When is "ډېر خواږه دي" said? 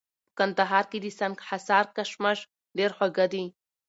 2.77-3.45